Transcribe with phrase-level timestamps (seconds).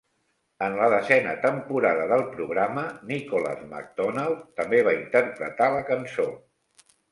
[0.67, 6.29] En la desena temporada del programa, Nicholas McDonald també va interpretar la cançó.